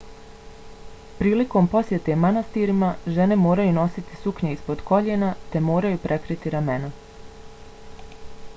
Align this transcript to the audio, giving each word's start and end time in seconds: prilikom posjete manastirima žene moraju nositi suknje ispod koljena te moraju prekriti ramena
prilikom 1.17 1.67
posjete 1.73 2.15
manastirima 2.21 2.89
žene 3.17 3.37
moraju 3.43 3.75
nositi 3.77 4.17
suknje 4.23 4.55
ispod 4.57 4.83
koljena 4.89 5.31
te 5.53 5.63
moraju 5.69 6.01
prekriti 6.07 6.55
ramena 6.57 6.91